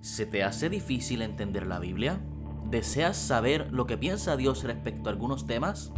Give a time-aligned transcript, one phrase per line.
[0.00, 2.20] ¿Se te hace difícil entender la Biblia?
[2.64, 5.92] ¿Deseas saber lo que piensa Dios respecto a algunos temas?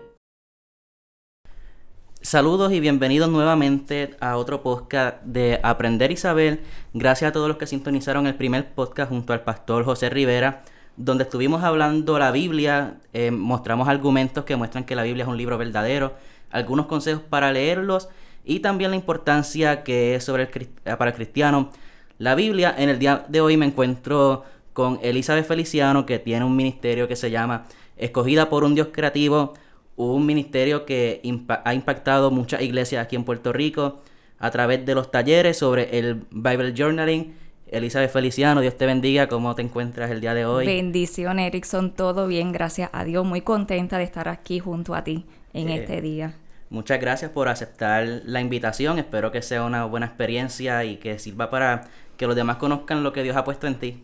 [2.25, 6.63] Saludos y bienvenidos nuevamente a otro podcast de Aprender y Saber.
[6.95, 10.63] Gracias a todos los que sintonizaron el primer podcast junto al pastor José Rivera,
[10.97, 15.37] donde estuvimos hablando la Biblia, eh, mostramos argumentos que muestran que la Biblia es un
[15.37, 16.15] libro verdadero,
[16.51, 18.09] algunos consejos para leerlos
[18.43, 21.73] y también la importancia que es sobre el, para el cristiano.
[22.17, 26.57] La Biblia, en el día de hoy me encuentro con Elizabeth Feliciano, que tiene un
[26.57, 27.67] ministerio que se llama
[27.99, 29.53] Escogida por un Dios Creativo
[29.97, 31.23] un ministerio que
[31.65, 34.01] ha impactado muchas iglesias aquí en Puerto Rico
[34.39, 37.35] a través de los talleres sobre el Bible Journaling.
[37.69, 40.67] Elizabeth Feliciano, Dios te bendiga, ¿cómo te encuentras el día de hoy?
[40.67, 45.25] Bendición, Erickson, todo bien, gracias a Dios, muy contenta de estar aquí junto a ti
[45.53, 46.35] en eh, este día.
[46.71, 51.51] Muchas gracias por aceptar la invitación, espero que sea una buena experiencia y que sirva
[51.51, 54.03] para que los demás conozcan lo que Dios ha puesto en ti.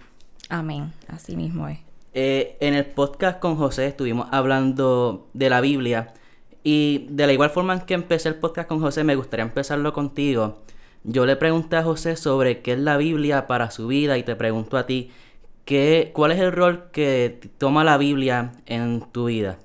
[0.48, 1.78] Amén, así mismo es.
[2.12, 6.12] Eh, en el podcast con José estuvimos hablando de la Biblia
[6.64, 9.92] y de la igual forma en que empecé el podcast con José, me gustaría empezarlo
[9.92, 10.58] contigo.
[11.04, 14.34] Yo le pregunté a José sobre qué es la Biblia para su vida y te
[14.34, 15.12] pregunto a ti,
[15.64, 19.58] ¿qué, ¿cuál es el rol que toma la Biblia en tu vida?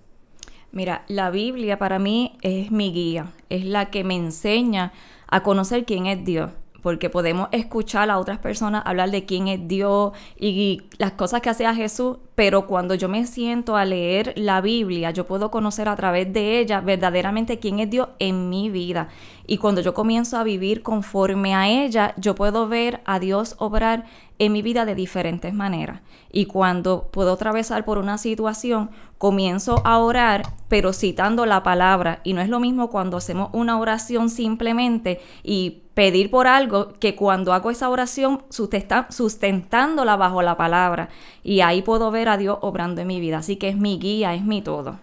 [0.71, 4.93] Mira, la Biblia para mí es mi guía, es la que me enseña
[5.27, 6.51] a conocer quién es Dios
[6.85, 11.49] porque podemos escuchar a otras personas hablar de quién es Dios y las cosas que
[11.49, 15.95] hacía Jesús, pero cuando yo me siento a leer la Biblia, yo puedo conocer a
[15.95, 19.09] través de ella verdaderamente quién es Dios en mi vida.
[19.47, 24.05] Y cuando yo comienzo a vivir conforme a ella, yo puedo ver a Dios obrar
[24.37, 26.01] en mi vida de diferentes maneras.
[26.31, 32.19] Y cuando puedo atravesar por una situación, comienzo a orar, pero citando la palabra.
[32.23, 37.15] Y no es lo mismo cuando hacemos una oración simplemente y pedir por algo que
[37.15, 41.09] cuando hago esa oración sustentándola bajo la palabra.
[41.43, 43.37] Y ahí puedo ver a Dios obrando en mi vida.
[43.37, 44.99] Así que es mi guía, es mi todo.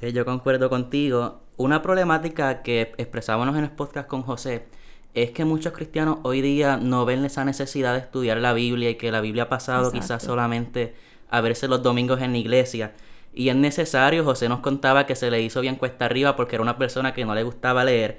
[0.00, 1.40] Eh, yo concuerdo contigo.
[1.58, 4.66] Una problemática que expresábamos en el podcast con José
[5.14, 8.94] es que muchos cristianos hoy día no ven esa necesidad de estudiar la Biblia y
[8.94, 10.94] que la Biblia ha pasado quizás solamente
[11.28, 12.92] a verse los domingos en la iglesia.
[13.34, 16.62] Y es necesario, José nos contaba que se le hizo bien cuesta arriba porque era
[16.62, 18.18] una persona que no le gustaba leer.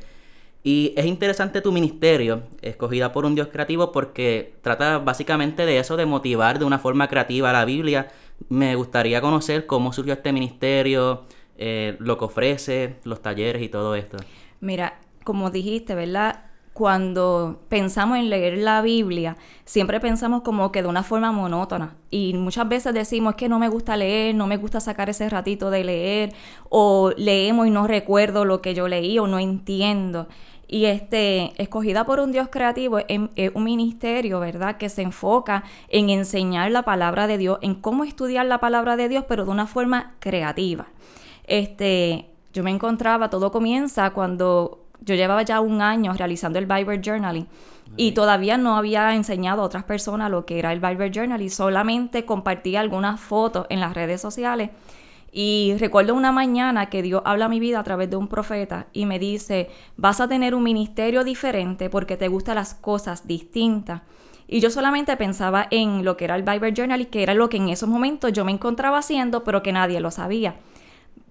[0.63, 5.97] Y es interesante tu ministerio, escogida por un Dios creativo, porque trata básicamente de eso,
[5.97, 8.11] de motivar de una forma creativa a la Biblia.
[8.49, 11.25] Me gustaría conocer cómo surgió este ministerio,
[11.57, 14.17] eh, lo que ofrece, los talleres y todo esto.
[14.61, 16.52] Mira, como dijiste, ¿verdad?
[16.73, 21.95] Cuando pensamos en leer la Biblia, siempre pensamos como que de una forma monótona.
[22.09, 25.69] Y muchas veces decimos que no me gusta leer, no me gusta sacar ese ratito
[25.69, 26.33] de leer,
[26.69, 30.27] o leemos y no recuerdo lo que yo leí o no entiendo.
[30.67, 36.09] Y este, escogida por un Dios creativo, es, un ministerio, ¿verdad?, que se enfoca en
[36.09, 39.67] enseñar la palabra de Dios, en cómo estudiar la palabra de Dios, pero de una
[39.67, 40.87] forma creativa.
[41.45, 47.01] Este, yo me encontraba, todo comienza cuando yo llevaba ya un año realizando el Bible
[47.03, 47.47] Journaling
[47.97, 52.25] y todavía no había enseñado a otras personas lo que era el Bible Journaling, solamente
[52.25, 54.69] compartía algunas fotos en las redes sociales.
[55.31, 58.87] Y recuerdo una mañana que Dios habla a mi vida a través de un profeta
[58.93, 64.01] y me dice, vas a tener un ministerio diferente porque te gustan las cosas distintas.
[64.47, 67.57] Y yo solamente pensaba en lo que era el Bible Journaling, que era lo que
[67.57, 70.55] en esos momentos yo me encontraba haciendo, pero que nadie lo sabía.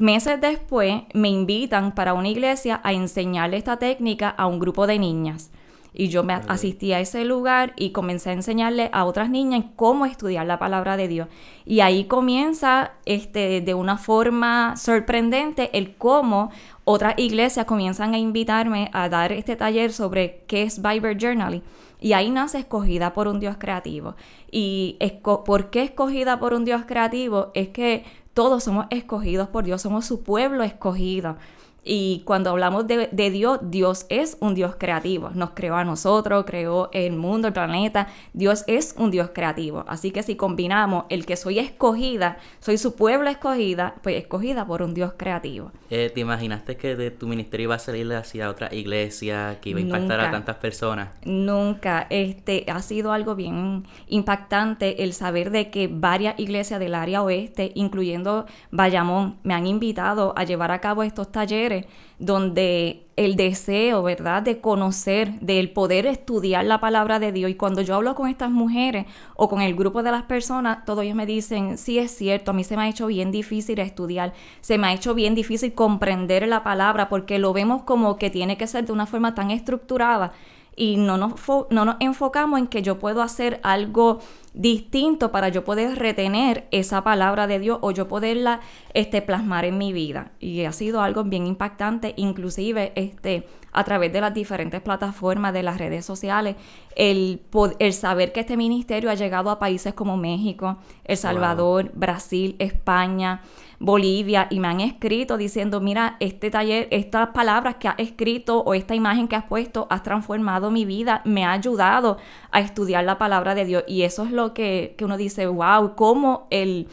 [0.02, 4.98] Meses después me invitan para una iglesia a enseñarle esta técnica a un grupo de
[4.98, 5.52] niñas.
[5.94, 10.04] Y yo me asistí a ese lugar y comencé a enseñarle a otras niñas cómo
[10.04, 11.28] estudiar la palabra de Dios.
[11.64, 16.50] Y ahí comienza este, de una forma sorprendente el cómo
[16.82, 21.62] otras iglesias comienzan a invitarme a dar este taller sobre qué es Bible Journaling.
[22.00, 24.16] Y ahí nace escogida por un Dios creativo.
[24.50, 27.52] ¿Y por qué escogida por un Dios creativo?
[27.54, 31.36] Es que todos somos escogidos por Dios, somos su pueblo escogido.
[31.84, 35.30] Y cuando hablamos de, Dios, Dios es un Dios creativo.
[35.34, 38.06] Nos creó a nosotros, creó el mundo, el planeta.
[38.32, 39.84] Dios es un Dios creativo.
[39.88, 44.82] Así que si combinamos el que soy escogida, soy su pueblo escogida, pues escogida por
[44.82, 45.72] un Dios creativo.
[45.90, 49.80] Eh, ¿Te imaginaste que de tu ministerio iba a salir hacia otra iglesia, que iba
[49.80, 51.08] a impactar a tantas personas?
[51.24, 52.06] Nunca.
[52.10, 57.72] Este ha sido algo bien impactante el saber de que varias iglesias del área oeste,
[57.74, 61.71] incluyendo Bayamón, me han invitado a llevar a cabo estos talleres
[62.18, 67.50] donde el deseo, ¿verdad?, de conocer, del poder estudiar la palabra de Dios.
[67.50, 71.04] Y cuando yo hablo con estas mujeres o con el grupo de las personas, todos
[71.04, 74.32] ellos me dicen, sí es cierto, a mí se me ha hecho bien difícil estudiar,
[74.60, 78.56] se me ha hecho bien difícil comprender la palabra porque lo vemos como que tiene
[78.56, 80.32] que ser de una forma tan estructurada
[80.76, 81.34] y no nos,
[81.70, 84.20] no nos enfocamos en que yo puedo hacer algo
[84.54, 88.60] distinto para yo poder retener esa palabra de Dios o yo poderla
[88.92, 90.32] este, plasmar en mi vida.
[90.40, 95.62] Y ha sido algo bien impactante, inclusive este, a través de las diferentes plataformas de
[95.62, 96.56] las redes sociales,
[96.96, 97.40] el,
[97.78, 103.42] el saber que este ministerio ha llegado a países como México, El Salvador, Brasil, España,
[103.82, 108.74] Bolivia y me han escrito diciendo, mira, este taller, estas palabras que has escrito o
[108.74, 112.16] esta imagen que has puesto, has transformado mi vida, me ha ayudado
[112.52, 113.84] a estudiar la palabra de Dios.
[113.88, 116.88] Y eso es lo que, uno dice, wow, como el...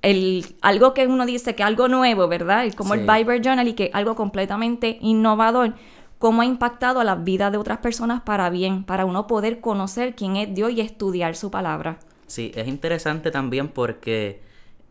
[0.00, 2.66] El, algo que uno dice que algo nuevo, ¿verdad?
[2.66, 5.74] Y como el Bible Journal y que algo completamente innovador,
[6.20, 10.14] cómo ha impactado a la vida de otras personas para bien, para uno poder conocer
[10.14, 11.98] quién es Dios y estudiar su palabra.
[12.28, 14.40] Sí, es interesante también porque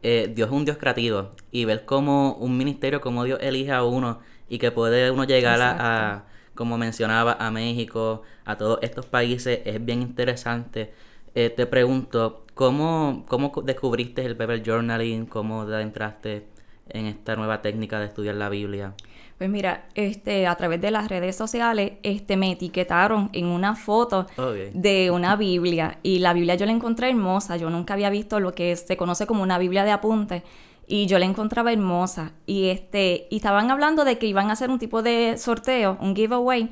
[0.04, 3.84] eh, Dios es un Dios creativo y ver cómo un ministerio, como Dios elige a
[3.84, 9.60] uno y que puede uno llegar a, como mencionaba, a México, a todos estos países,
[9.66, 10.94] es bien interesante.
[11.36, 15.26] Eh, te pregunto, ¿cómo, ¿cómo descubriste el Bible Journaling?
[15.26, 16.48] ¿Cómo te adentraste
[16.90, 18.94] en esta nueva técnica de estudiar la Biblia?
[19.38, 24.26] Pues mira, este, a través de las redes sociales, este, me etiquetaron en una foto
[24.74, 26.00] de una Biblia.
[26.02, 27.56] Y la Biblia yo la encontré hermosa.
[27.56, 30.42] Yo nunca había visto lo que se conoce como una Biblia de apuntes.
[30.88, 32.32] Y yo la encontraba hermosa.
[32.48, 36.16] Y este, y estaban hablando de que iban a hacer un tipo de sorteo, un
[36.16, 36.72] giveaway.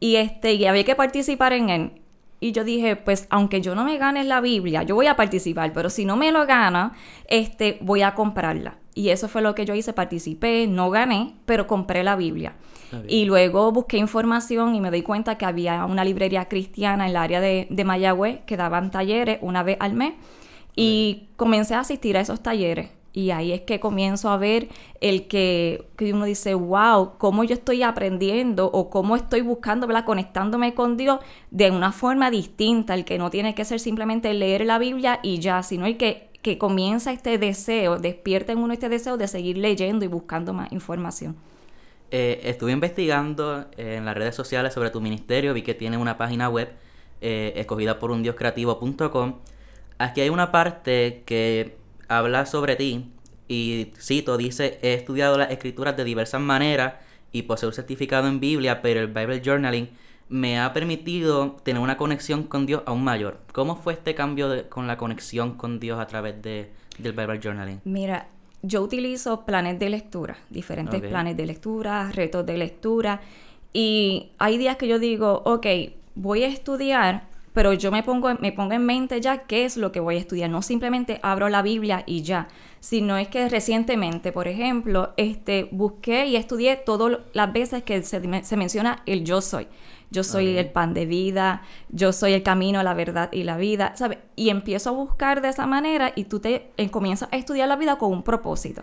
[0.00, 1.92] Y este, y había que participar en él.
[2.40, 5.72] Y yo dije, pues aunque yo no me gane la Biblia, yo voy a participar,
[5.72, 6.94] pero si no me lo gana,
[7.26, 8.78] este, voy a comprarla.
[8.98, 12.56] Y eso fue lo que yo hice, participé, no gané, pero compré la Biblia.
[13.06, 17.16] Y luego busqué información y me doy cuenta que había una librería cristiana en el
[17.16, 20.14] área de, de Mayagüez que daban talleres una vez al mes.
[20.74, 22.90] Y comencé a asistir a esos talleres.
[23.12, 24.68] Y ahí es que comienzo a ver
[25.00, 30.04] el que, que, uno dice, wow, cómo yo estoy aprendiendo o cómo estoy buscando, ¿verdad?
[30.04, 31.20] Conectándome con Dios
[31.52, 35.38] de una forma distinta, el que no tiene que ser simplemente leer la Biblia y
[35.38, 39.58] ya, sino el que que comienza este deseo, despierta en uno este deseo de seguir
[39.58, 41.36] leyendo y buscando más información.
[42.10, 46.48] Eh, estuve investigando en las redes sociales sobre tu ministerio, vi que tiene una página
[46.48, 46.70] web
[47.20, 49.34] eh, escogida por un creativo.com.
[49.98, 51.76] Aquí hay una parte que
[52.08, 53.10] habla sobre ti
[53.48, 56.94] y cito, dice, he estudiado las escrituras de diversas maneras
[57.32, 59.88] y poseo un certificado en Biblia, pero el Bible Journaling
[60.28, 63.38] me ha permitido tener una conexión con Dios aún mayor.
[63.52, 67.80] ¿Cómo fue este cambio con la conexión con Dios a través de, del Bible Journaling?
[67.84, 68.28] Mira,
[68.62, 73.20] yo utilizo planes de lectura, diferentes planes de lectura, retos de lectura,
[73.72, 75.66] y hay días que yo digo, ok,
[76.14, 79.92] voy a estudiar, pero yo me pongo, me pongo en mente ya qué es lo
[79.92, 82.48] que voy a estudiar, no simplemente abro la Biblia y ya,
[82.80, 88.44] sino es que recientemente, por ejemplo, este, busqué y estudié todas las veces que se,
[88.44, 89.68] se menciona el yo soy
[90.10, 93.92] yo soy el pan de vida, yo soy el camino, la verdad y la vida,
[93.96, 94.18] ¿sabes?
[94.36, 97.76] Y empiezo a buscar de esa manera y tú te eh, comienzas a estudiar la
[97.76, 98.82] vida con un propósito.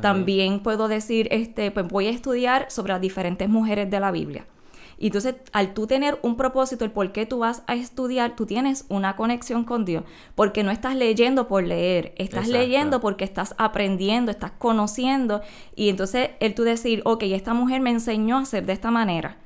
[0.00, 4.46] También puedo decir, este, pues voy a estudiar sobre las diferentes mujeres de la Biblia.
[4.98, 8.46] Y entonces, al tú tener un propósito, el por qué tú vas a estudiar, tú
[8.46, 10.04] tienes una conexión con Dios,
[10.36, 15.42] porque no estás leyendo por leer, estás leyendo porque estás aprendiendo, estás conociendo,
[15.74, 19.38] y entonces el tú decir, ok, esta mujer me enseñó a hacer de esta manera,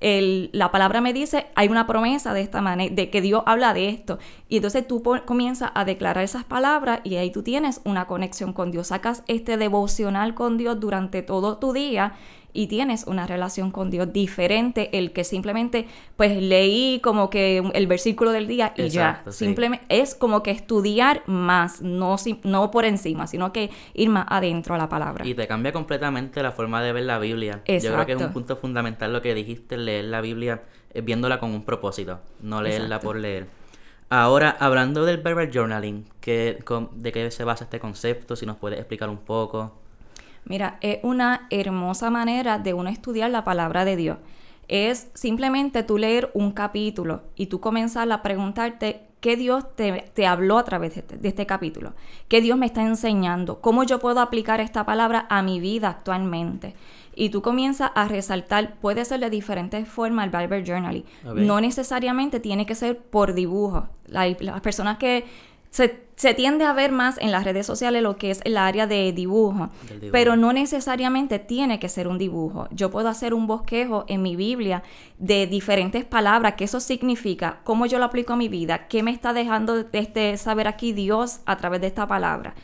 [0.00, 3.88] la palabra me dice, hay una promesa de esta manera, de que Dios habla de
[3.88, 4.18] esto.
[4.48, 8.70] Y entonces tú comienzas a declarar esas palabras y ahí tú tienes una conexión con
[8.70, 8.88] Dios.
[8.88, 12.14] Sacas este devocional con Dios durante todo tu día
[12.56, 15.86] y tienes una relación con Dios diferente el que simplemente
[16.16, 19.22] pues leí como que el versículo del día y ya.
[19.28, 24.74] Simplemente es como que estudiar más no no por encima sino que ir más adentro
[24.74, 25.26] a la palabra.
[25.26, 27.62] Y te cambia completamente la forma de ver la Biblia.
[27.66, 31.38] Yo creo que es un punto fundamental lo que dijiste leer la Biblia es viéndola
[31.38, 33.46] con un propósito no leerla por leer.
[34.08, 38.36] Ahora, hablando del Bible Journaling, ¿qué, ¿de qué se basa este concepto?
[38.36, 39.72] Si nos puedes explicar un poco.
[40.46, 44.18] Mira, es una hermosa manera de uno estudiar la palabra de Dios.
[44.68, 50.58] Es simplemente tú leer un capítulo y tú comenzar a preguntarte qué Dios te, habló
[50.58, 51.94] a través de este, de este, capítulo,
[52.28, 56.74] qué Dios me está enseñando, cómo yo puedo aplicar esta palabra a mi vida actualmente.
[57.18, 61.04] Y tú comienzas a resaltar, puede ser de diferentes formas el Bible Journaling.
[61.34, 63.88] No necesariamente tiene que ser por dibujo.
[64.06, 65.24] las personas que
[65.70, 69.12] se, tiende a ver más en las redes sociales lo que es el área de
[69.12, 69.68] dibujo,
[70.12, 72.68] pero no necesariamente tiene que ser un dibujo.
[72.70, 74.82] Yo puedo hacer un bosquejo en mi Biblia
[75.18, 79.10] de diferentes palabras, qué eso significa, cómo yo lo aplico a mi vida, qué me
[79.10, 82.54] está dejando este, saber aquí Dios a través de esta palabra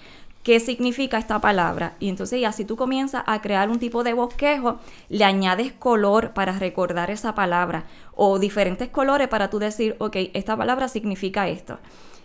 [0.42, 1.94] qué significa esta palabra.
[2.00, 4.78] Y entonces así tú comienzas a crear un tipo de bosquejo,
[5.08, 10.56] le añades color para recordar esa palabra o diferentes colores para tú decir, ok, esta
[10.56, 11.78] palabra significa esto.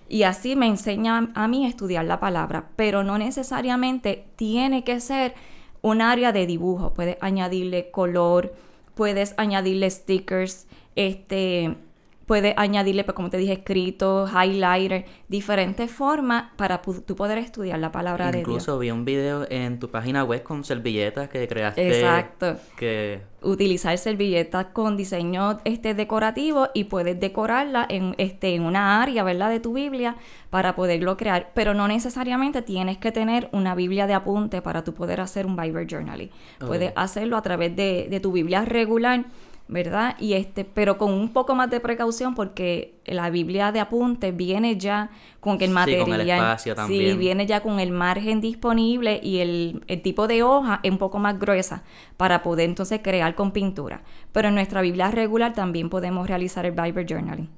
[0.10, 5.00] Y así me enseña a mí a estudiar la palabra, pero no necesariamente tiene que
[5.00, 5.34] ser
[5.82, 6.94] un área de dibujo.
[6.94, 8.54] Puedes añadirle color,
[8.96, 11.76] puedes añadirle stickers, este,
[12.28, 17.92] puedes añadirle, pues, como te dije, escrito, highlighter, diferentes formas para tú poder estudiar la
[17.92, 18.48] palabra de Dios.
[18.48, 21.88] Incluso vi un video en tu página web con servilletas que creaste.
[21.88, 22.58] Exacto.
[22.76, 23.22] Que...
[23.42, 29.50] Utilizar servilletas con diseño este, decorativo y puedes decorarla en, este, en una área, ¿verdad?,
[29.50, 30.18] de tu Biblia
[30.50, 31.52] para poderlo crear.
[31.54, 35.56] Pero no necesariamente tienes que tener una Biblia de apunte para tú poder hacer un
[35.56, 36.30] Bible Journaling.
[36.60, 39.24] Puedes hacerlo a través de, de tu Biblia regular
[39.68, 40.16] ¿verdad?
[40.20, 44.78] Y este, pero con un poco más de precaución porque la Biblia de apuntes viene
[44.78, 45.10] ya
[45.40, 47.12] con el material, sí, con el espacio también.
[47.12, 51.20] sí, viene ya con el margen disponible y el, tipo de hoja es un poco
[51.20, 51.84] más gruesa
[52.16, 54.04] para poder entonces crear con pintura.
[54.32, 57.50] Pero en nuestra Biblia regular también podemos realizar el Bible Journaling.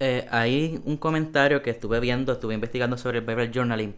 [0.00, 3.94] Eh, hay un comentario que estuve viendo, estuve investigando sobre el Bible Journaling.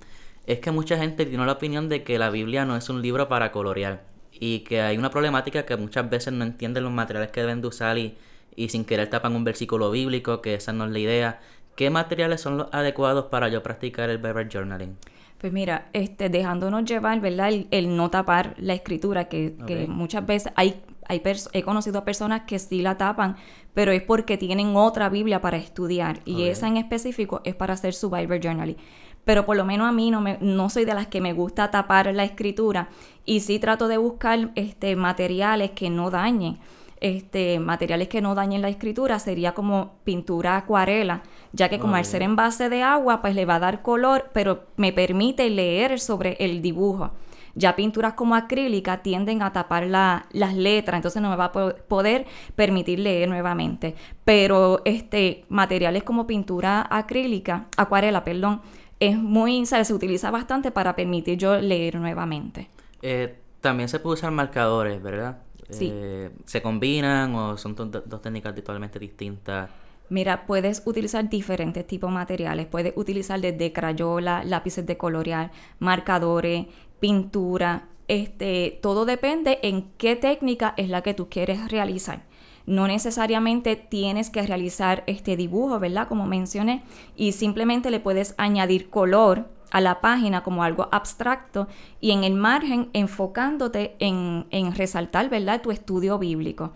[0.47, 3.28] Es que mucha gente tiene la opinión de que la Biblia no es un libro
[3.28, 7.40] para colorear y que hay una problemática que muchas veces no entienden los materiales que
[7.40, 8.16] deben de usar y,
[8.56, 11.40] y sin querer tapan un versículo bíblico, que esa no es la idea.
[11.76, 14.96] ¿Qué materiales son los adecuados para yo practicar el Bible Journaling?
[15.38, 17.50] Pues mira, este, dejándonos llevar, ¿verdad?
[17.70, 21.20] El, no tapar la escritura, que, que muchas veces hay, hay
[21.52, 23.36] he conocido a personas que sí la tapan,
[23.74, 27.92] pero es porque tienen otra Biblia para estudiar y esa en específico es para hacer
[27.92, 28.76] su Bible Journaling
[29.24, 31.70] pero por lo menos a mí no, me, no soy de las que me gusta
[31.70, 32.88] tapar la escritura
[33.24, 36.58] y sí trato de buscar este, materiales que no dañen.
[37.00, 42.06] Este, materiales que no dañen la escritura sería como pintura acuarela, ya que como al
[42.06, 46.00] ser en base de agua, pues le va a dar color, pero me permite leer
[46.00, 47.10] sobre el dibujo.
[47.56, 52.26] Ya pinturas como acrílica tienden a tapar las letras, entonces no me va a poder
[52.56, 53.94] permitir leer nuevamente.
[54.24, 58.60] Pero este, materiales como pintura acrílica, acuarela, perdón,
[59.06, 62.68] es muy, se utiliza bastante para permitir yo leer nuevamente.
[63.02, 65.38] Eh, también se puede usar marcadores, ¿verdad?
[65.70, 65.90] Sí.
[65.92, 69.70] Eh, ¿Se combinan o son dos técnicas totalmente distintas?
[70.11, 72.66] Mira, puedes utilizar diferentes tipos de materiales.
[72.66, 76.66] Puedes utilizar desde crayola, lápices de colorear, marcadores,
[77.00, 77.88] pintura.
[78.06, 82.23] Este, todo depende en qué técnica es la que tú quieres realizar.
[82.66, 86.09] No necesariamente tienes que realizar este dibujo, ¿verdad?
[86.09, 86.83] Como mencioné,
[87.16, 91.66] y simplemente le puedes añadir color a la página como algo abstracto
[92.00, 95.62] y en el margen enfocándote en, en resaltar, ¿verdad?
[95.62, 96.73] Tu estudio bíblico.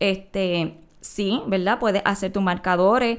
[0.00, 1.78] Este, sí, ¿verdad?
[1.78, 3.18] Puedes hacer tus marcadores,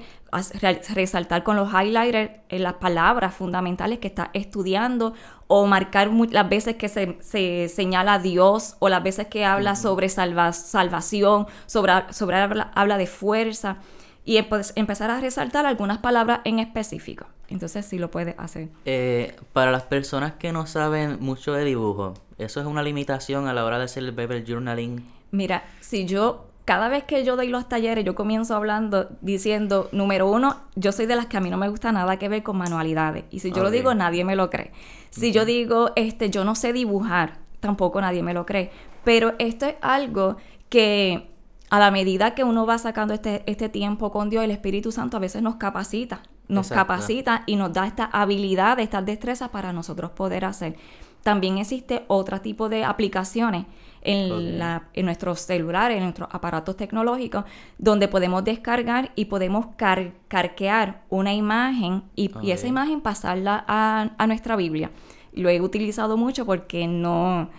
[0.96, 5.14] resaltar con los highlighters eh, las palabras fundamentales que estás estudiando
[5.48, 10.10] o marcar las veces que se, señala a Dios o las veces que habla sobre
[10.10, 13.78] salvación, sobre, sobre habla, de fuerza
[14.26, 17.26] y empezar a resaltar algunas palabras en específico.
[17.50, 18.70] Entonces sí lo puedes hacer.
[18.86, 23.54] Eh, para las personas que no saben mucho de dibujo, ¿eso es una limitación a
[23.54, 25.06] la hora de hacer el Bible Journaling?
[25.32, 30.30] Mira, si yo cada vez que yo doy los talleres, yo comienzo hablando diciendo, número
[30.30, 32.58] uno, yo soy de las que a mí no me gusta nada que ver con
[32.58, 33.26] manualidades.
[33.32, 34.72] Y si yo lo digo, nadie me lo cree.
[35.10, 38.72] Si yo digo, este, yo no sé dibujar, tampoco nadie me lo cree.
[39.04, 40.38] Pero esto es algo
[40.70, 41.30] que
[41.70, 45.18] a la medida que uno va sacando este, este tiempo con Dios, el Espíritu Santo
[45.18, 50.12] a veces nos capacita, nos capacita y nos da esta habilidad, estas destrezas para nosotros
[50.12, 50.78] poder hacer.
[51.24, 53.66] También existe otro tipo de aplicaciones
[54.04, 57.46] en, la, en nuestros celulares, en nuestros aparatos tecnológicos,
[57.78, 64.56] donde podemos descargar y podemos carquear una imagen y, esa imagen pasarla a, a, nuestra
[64.56, 64.92] Biblia.
[65.34, 67.50] Lo he utilizado mucho porque no,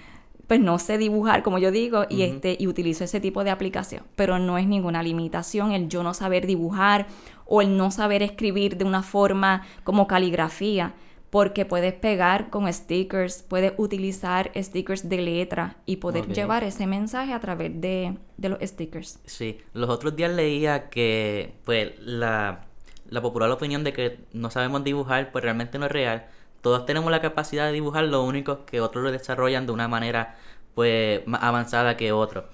[0.47, 4.03] pues no sé dibujar, como yo digo, y, este, y utilizo ese tipo de aplicación.
[4.15, 7.07] Pero no es ninguna limitación el yo no saber dibujar
[7.47, 10.95] o el no saber escribir de una forma como caligrafía
[11.35, 17.33] porque puedes pegar con stickers, puedes utilizar stickers de letra y poder llevar ese mensaje
[17.33, 19.19] a través de, de los stickers.
[19.25, 22.67] Sí, los otros días leía que pues la,
[23.11, 26.26] la popular opinión de que no sabemos dibujar pues realmente no es real.
[26.61, 30.37] Todos tenemos la capacidad de dibujar, lo único que otros lo desarrollan de una manera
[30.76, 32.45] pues más avanzada que otros.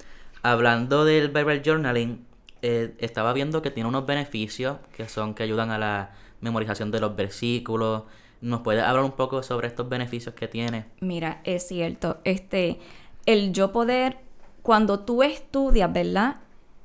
[0.40, 2.24] Hablando del Bible Journaling,
[2.62, 7.00] eh, estaba viendo que tiene unos beneficios que son que ayudan a la memorización de
[7.00, 8.04] los versículos.
[8.40, 10.86] ¿Nos puedes hablar un poco sobre estos beneficios que tiene?
[11.00, 12.78] Mira, es cierto, este,
[13.26, 14.18] el yo poder,
[14.62, 16.36] cuando tú estudias, ¿verdad?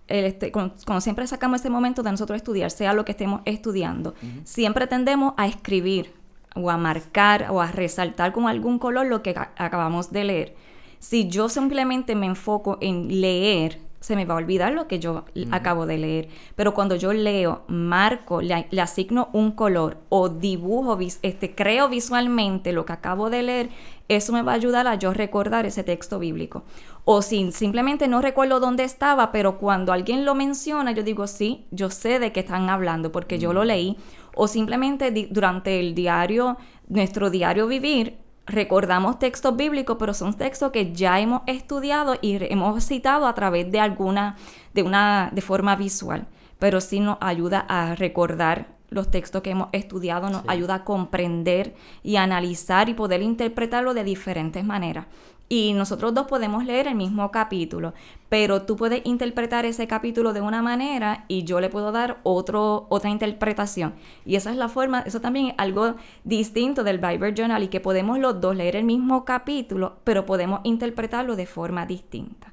[0.07, 4.13] El este, cuando siempre sacamos ese momento de nosotros estudiar, sea lo que estemos estudiando,
[4.43, 6.13] siempre tendemos a escribir
[6.55, 10.55] o a marcar o a resaltar con algún color lo que acabamos de leer.
[10.99, 15.25] Si yo simplemente me enfoco en leer, se me va a olvidar lo que yo
[15.49, 16.27] acabo de leer.
[16.55, 21.89] Pero cuando yo leo, marco, le, le asigno un color o dibujo, vis- este, creo
[21.89, 23.69] visualmente lo que acabo de leer,
[24.07, 26.63] eso me va a ayudar a yo recordar ese texto bíblico.
[27.03, 31.65] O si simplemente no recuerdo dónde estaba, pero cuando alguien lo menciona, yo digo, sí,
[31.71, 33.97] yo sé de qué están hablando porque yo lo leí.
[34.35, 36.57] O simplemente durante el diario,
[36.87, 42.83] nuestro diario vivir, recordamos textos bíblicos, pero son textos que ya hemos estudiado y hemos
[42.83, 44.35] citado a través de alguna,
[44.73, 46.27] de una, de forma visual.
[46.59, 50.47] Pero sí nos ayuda a recordar los textos que hemos estudiado, nos Sí.
[50.47, 55.07] ayuda a comprender y analizar y poder interpretarlo de diferentes maneras.
[55.47, 57.93] Y nosotros dos podemos leer el mismo capítulo,
[58.29, 62.87] pero tú puedes interpretar ese capítulo de una manera y yo le puedo dar otro,
[62.89, 63.93] otra interpretación.
[64.25, 67.79] Y esa es la forma, eso también es algo distinto del Bible Journal y que
[67.79, 72.51] podemos los dos leer el mismo capítulo, pero podemos interpretarlo de forma distinta.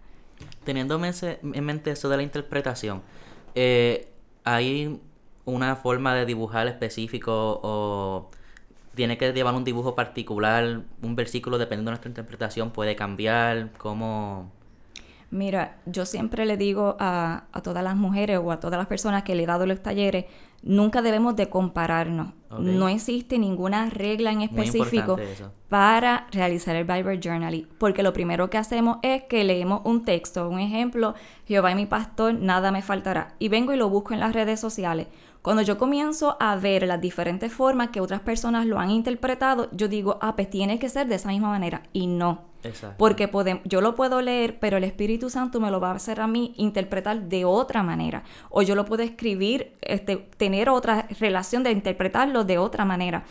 [0.65, 3.01] Teniendo en mente eso de la interpretación,
[3.55, 4.13] eh,
[4.45, 5.01] ¿hay
[5.45, 8.29] una forma de dibujar específico o
[8.95, 10.83] tiene que llevar un dibujo particular?
[11.03, 13.73] Un versículo, dependiendo de nuestra interpretación, puede cambiar.
[13.79, 14.51] ¿Cómo...?
[15.31, 19.23] Mira, yo siempre le digo a, a todas las mujeres o a todas las personas
[19.23, 20.27] que le he dado los talleres,
[20.63, 22.35] nunca debemos de compararnos.
[22.59, 25.17] No existe ninguna regla en específico
[25.71, 30.51] para realizar el Bible Journaling, porque lo primero que hacemos es que leemos un texto,
[30.51, 31.15] un ejemplo,
[31.47, 34.61] Jehová es mi pastor, nada me faltará, y vengo y lo busco en las redes
[34.61, 35.07] sociales.
[35.43, 39.89] Cuando yo comienzo a ver las diferentes formas que otras personas lo han interpretado, yo
[39.89, 42.53] digo, ah, pues tiene que ser de esa misma manera, y no.
[42.63, 42.95] Exacto.
[42.97, 43.29] Porque
[43.65, 46.55] yo lo puedo leer, pero el Espíritu Santo me lo va a hacer a mí
[46.57, 48.23] interpretar de otra manera.
[48.51, 53.25] O yo lo puedo escribir, este, tener otra relación de interpretarlo de otra manera.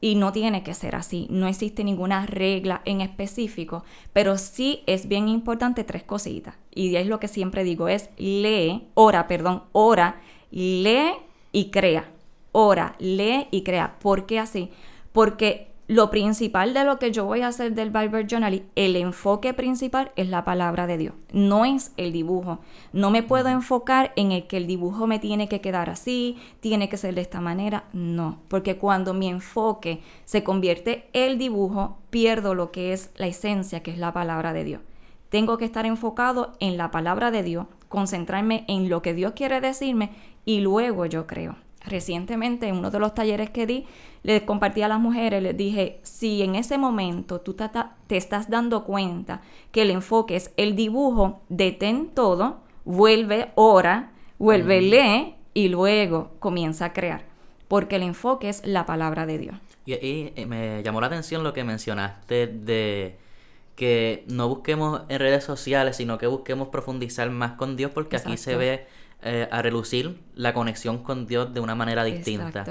[0.00, 1.28] Y no tiene que ser así.
[1.30, 3.84] No existe ninguna regla en específico.
[4.12, 6.56] Pero sí es bien importante tres cositas.
[6.74, 11.12] Y es lo que siempre digo, es lee, ora, perdón, ora, lee
[11.52, 12.10] y crea.
[12.50, 13.98] Ora, lee y crea.
[13.98, 14.70] ¿Por qué así?
[15.12, 19.52] Porque lo principal de lo que yo voy a hacer del Bible Journal, el enfoque
[19.52, 22.60] principal es la palabra de Dios, no es el dibujo.
[22.92, 26.88] No me puedo enfocar en el que el dibujo me tiene que quedar así, tiene
[26.88, 32.54] que ser de esta manera, no, porque cuando mi enfoque se convierte el dibujo, pierdo
[32.54, 34.80] lo que es la esencia, que es la palabra de Dios.
[35.28, 39.60] Tengo que estar enfocado en la palabra de Dios, concentrarme en lo que Dios quiere
[39.60, 40.10] decirme
[40.44, 41.56] y luego yo creo.
[41.84, 43.86] Recientemente, en uno de los talleres que di,
[44.22, 47.68] les compartí a las mujeres, les dije, si en ese momento tú te,
[48.06, 54.80] te estás dando cuenta que el enfoque es el dibujo, detén todo, vuelve, ora, vuelve,
[54.80, 57.24] lee y luego comienza a crear,
[57.66, 59.56] porque el enfoque es la palabra de Dios.
[59.84, 63.16] Y, y, eh, me llamó la atención lo que mencionaste de
[63.74, 68.36] que no busquemos en redes sociales, sino que busquemos profundizar más con Dios, porque aquí
[68.36, 68.86] se ve
[69.22, 72.64] eh, a relucir la conexión con Dios de una manera distinta.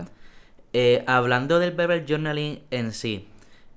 [0.73, 3.27] Eh, hablando del Bible Journaling en sí,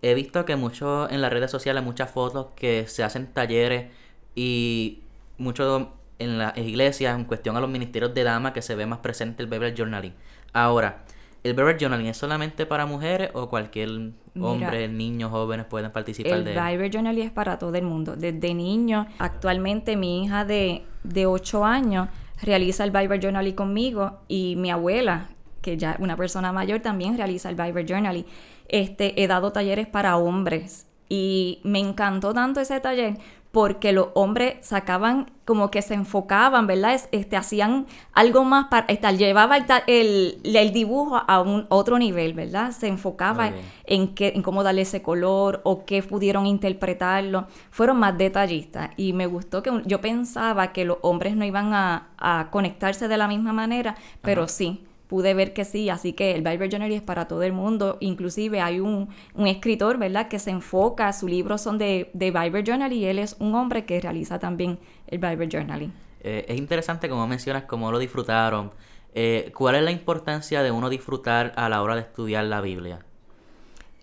[0.03, 3.93] he visto que mucho en las redes sociales, muchas fotos que se hacen talleres
[4.35, 5.01] y
[5.39, 8.99] mucho en las iglesias en cuestión a los ministerios de damas que se ve más
[8.99, 10.15] presente el Bible Journaling.
[10.53, 11.05] Ahora,
[11.45, 16.33] ¿el Bible Journaling es solamente para mujeres o cualquier Mira, hombre, niños, jóvenes pueden participar
[16.33, 16.61] El de él?
[16.61, 19.07] Bible Journal es para todo el mundo, desde niño.
[19.19, 22.09] Actualmente mi hija de, de 8 años
[22.45, 25.29] realiza el Bible Journal conmigo y mi abuela,
[25.63, 28.25] que ya es una persona mayor, también realiza el Bible Journal.
[28.69, 33.19] Este, he dado talleres para hombres y me encantó tanto ese taller
[33.55, 36.93] porque los hombres sacaban como que se enfocaban, ¿verdad?
[36.95, 41.97] Es- Este, hacían algo más para, este, llevaba el, el, el dibujo a un otro
[41.99, 42.73] nivel, ¿verdad?
[42.73, 43.53] Se enfocaba
[43.87, 47.47] en, qué, en cómo darle ese color o qué pudieron interpretarlo.
[47.71, 52.09] Fueron más detallistas y me gustó que yo pensaba que los hombres no iban a,
[52.19, 54.49] a conectarse de la misma manera, pero Ajá.
[54.49, 54.85] sí.
[55.07, 58.61] Pude ver que sí, así que el Bible Journal es para todo el mundo, inclusive
[58.61, 62.93] hay un, un escritor, ¿verdad?, que se enfoca, sus libros son de, de Bible Journal
[62.93, 65.93] y él es un hombre que realiza también el Bible Journaling.
[66.21, 68.73] Eh, es interesante como mencionas cómo lo disfrutaron.
[69.15, 72.99] Eh, ¿Cuál es la importancia de uno disfrutar a la hora de estudiar la Biblia?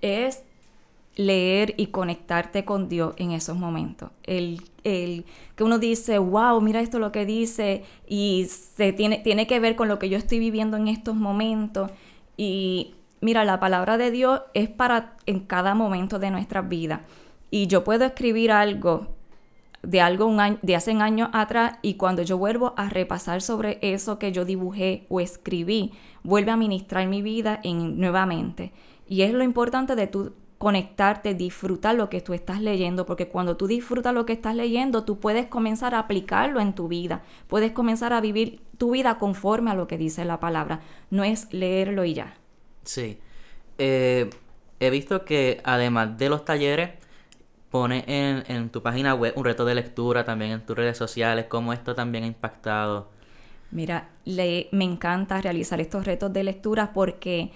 [0.02, 0.44] Es
[1.16, 4.12] leer y conectarte con Dios en esos momentos.
[4.24, 9.48] El, el, que uno dice, wow, mira esto lo que dice y se tiene, tiene
[9.48, 11.92] que ver con lo que yo estoy viviendo en estos momentos.
[12.38, 17.06] Y mira, la palabra de Dios es para en cada momento de nuestra vida.
[17.50, 19.08] Y yo puedo escribir algo
[19.84, 23.80] de algo un año, de hace años atrás y cuando yo vuelvo a repasar sobre
[23.82, 25.92] eso que yo dibujé o escribí,
[26.24, 28.72] vuelve a ministrar mi vida en, nuevamente.
[29.08, 33.58] Y es lo importante de tú conectarte, disfrutar lo que tú estás leyendo, porque cuando
[33.58, 37.72] tú disfrutas lo que estás leyendo, tú puedes comenzar a aplicarlo en tu vida, puedes
[37.72, 42.06] comenzar a vivir tu vida conforme a lo que dice la palabra, no es leerlo
[42.06, 42.36] y ya.
[42.84, 43.18] Sí,
[43.80, 44.30] eh,
[44.80, 46.92] he visto que además de los talleres,
[47.72, 51.48] pone en, en tu página web un reto de lectura, también en tus redes sociales,
[51.50, 53.10] cómo esto también ha impactado.
[53.72, 57.52] Mira, le, me encanta realizar estos retos de lectura porque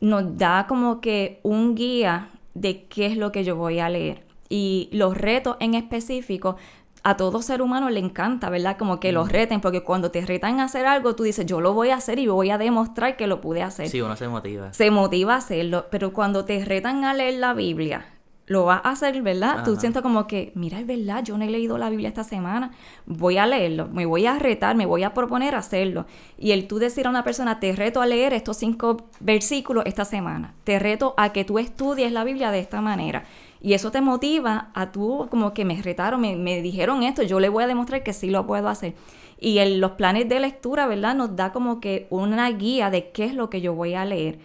[0.00, 4.24] nos da como que un guía de qué es lo que yo voy a leer.
[4.48, 6.56] Y los retos en específico,
[7.02, 8.76] a todo ser humano le encanta, ¿verdad?
[8.76, 11.72] Como que los reten, porque cuando te retan a hacer algo, tú dices, yo lo
[11.72, 13.88] voy a hacer y voy a demostrar que lo pude hacer.
[13.88, 14.72] Sí, uno se motiva.
[14.72, 18.06] Se motiva a hacerlo, pero cuando te retan a leer la Biblia,
[18.46, 19.64] lo vas a hacer, ¿verdad?
[19.64, 22.70] Tú sientes como que, mira, es verdad, yo no he leído la Biblia esta semana,
[23.04, 26.06] voy a leerlo, me voy a retar, me voy a proponer hacerlo.
[26.38, 30.04] Y el tú decir a una persona, te reto a leer estos cinco versículos esta
[30.04, 33.24] semana, te reto a que tú estudies la Biblia de esta manera.
[33.60, 37.40] Y eso te motiva a tú, como que me retaron, me, me dijeron esto, yo
[37.40, 38.94] le voy a demostrar que sí lo puedo hacer.
[39.40, 41.16] Y en los planes de lectura, ¿verdad?
[41.16, 44.38] Nos da como que una guía de qué es lo que yo voy a leer,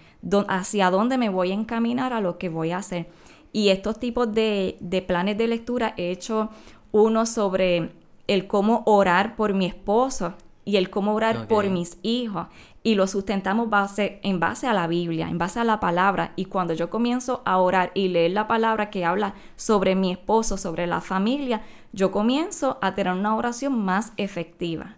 [0.47, 3.07] hacia dónde me voy a encaminar a lo que voy a hacer.
[3.53, 6.49] Y estos tipos de, planes de lectura he hecho
[6.91, 7.91] uno sobre
[8.27, 10.33] el cómo orar por mi esposo
[10.63, 12.47] y el cómo orar por mis hijos.
[12.83, 16.33] Y lo sustentamos base, en base a la Biblia, en base a la palabra.
[16.35, 20.57] Y cuando yo comienzo a orar y leer la palabra que habla sobre mi esposo,
[20.57, 21.61] sobre la familia,
[21.93, 24.95] yo comienzo a tener una oración más efectiva.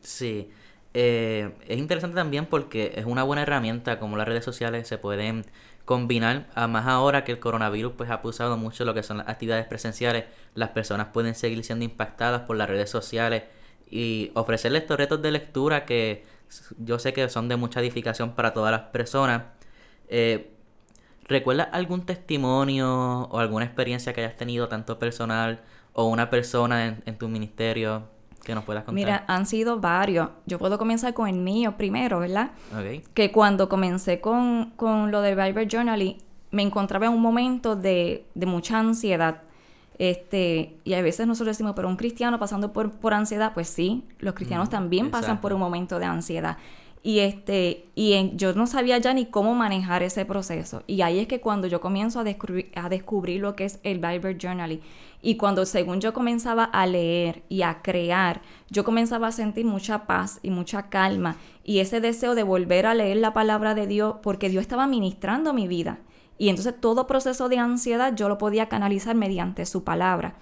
[0.00, 0.48] Sí,
[0.94, 5.44] eh, es interesante también porque es una buena herramienta como las redes sociales se pueden
[5.88, 9.28] combinar, a más ahora que el coronavirus pues ha pulsado mucho lo que son las
[9.28, 13.44] actividades presenciales, las personas pueden seguir siendo impactadas por las redes sociales
[13.90, 16.26] y ofrecerles estos retos de lectura que
[16.76, 19.44] yo sé que son de mucha edificación para todas las personas.
[20.10, 20.52] Eh,
[21.26, 25.62] ¿Recuerdas algún testimonio o alguna experiencia que hayas tenido, tanto personal
[25.94, 28.10] o una persona en, en tu ministerio?
[28.48, 28.94] Que nos puedas contar?
[28.94, 30.30] Mira, han sido varios.
[30.46, 32.52] Yo puedo comenzar con el mío primero, ¿verdad?
[33.12, 36.16] Que cuando comencé con, con lo de Bible Journaling,
[36.50, 39.42] me encontraba en un momento de, de mucha ansiedad.
[39.98, 44.04] Este, y a veces nosotros decimos, pero un cristiano pasando por, por ansiedad, pues sí,
[44.18, 46.56] los cristianos también pasan por un momento de ansiedad.
[47.02, 50.82] Y, este, y yo no sabía ya ni cómo manejar ese proceso.
[50.86, 53.98] Y ahí es que cuando yo comienzo a descubrir, a descubrir lo que es el
[53.98, 54.80] Bible Journaling
[55.20, 60.06] y cuando según yo comenzaba a leer y a crear, yo comenzaba a sentir mucha
[60.06, 64.16] paz y mucha calma y ese deseo de volver a leer la palabra de Dios
[64.22, 65.98] porque Dios estaba ministrando mi vida.
[66.38, 70.34] Y entonces todo proceso de ansiedad yo lo podía canalizar mediante su palabra.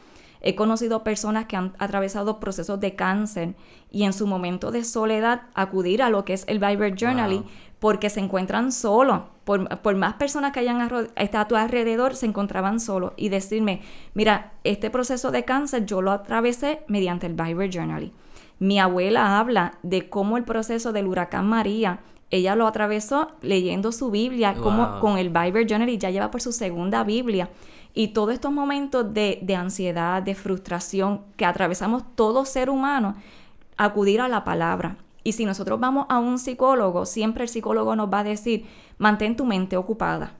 [0.46, 3.56] He conocido personas que han atravesado procesos de cáncer
[3.90, 7.44] y en su momento de soledad acudir a lo que es el Bible Journaling
[7.80, 9.22] porque se encuentran solos.
[9.42, 13.12] Por, más personas que hayan estado a tu alrededor, se encontraban solos.
[13.16, 13.80] Y decirme,
[14.14, 18.12] mira, este proceso de cáncer yo lo atravesé mediante el Bible Journaling.
[18.61, 21.98] Mi abuela habla de cómo el proceso del huracán María
[22.30, 26.40] ella lo atravesó leyendo su Biblia, como con el Bible Journal y ya lleva por
[26.40, 27.48] su segunda Biblia.
[27.98, 33.16] Y todos estos momentos de, de ansiedad, de frustración que atravesamos todo ser humano,
[33.78, 34.98] acudir a la palabra.
[35.24, 38.66] Y si nosotros vamos a un psicólogo, siempre el psicólogo nos va a decir,
[38.98, 40.35] mantén tu mente ocupada.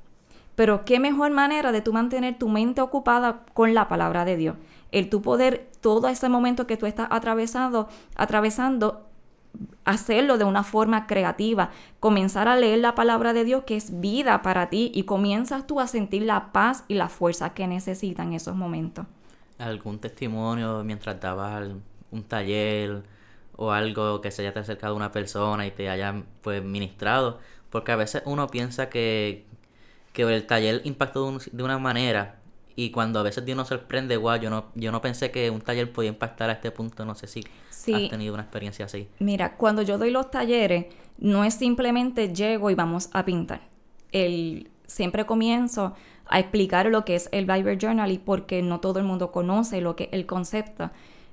[0.55, 4.57] Pero qué mejor manera de tú mantener tu mente ocupada con la palabra de Dios.
[4.93, 9.06] El tu poder, todo ese momento que tú estás atravesando, atravesando,
[9.85, 14.43] hacerlo de una forma creativa, comenzar a leer la palabra de Dios que es vida
[14.43, 18.35] para ti y comienzas tú a sentir la paz y la fuerza que necesitas en
[18.35, 19.07] esos momentos.
[19.59, 21.69] ¿Algún testimonio mientras dabas
[22.11, 23.03] un taller
[23.57, 27.39] o algo que se haya acercado a una persona y te hayan pues ministrado?
[27.71, 29.47] Porque a veces uno piensa que,
[30.13, 32.41] que el taller impactó de una manera
[32.77, 35.63] y cuando a veces Dios nos sorprende, wow, yo no, yo no pensé que un
[35.63, 39.09] taller podía impactar a este punto, no sé si has tenido una experiencia así.
[39.19, 40.87] Mira, cuando yo doy los talleres,
[41.17, 43.63] no es simplemente llego y vamos a pintar.
[44.13, 45.95] El, siempre comienzo
[46.27, 49.81] a explicar lo que es el Bible Journal y porque no todo el mundo conoce
[49.81, 50.91] lo que es el concepto.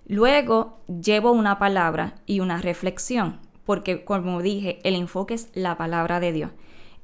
[0.07, 6.21] Luego llevo una palabra y una reflexión, porque como dije, el enfoque es la palabra
[6.21, 6.51] de Dios.